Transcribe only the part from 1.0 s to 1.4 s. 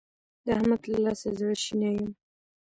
لاسه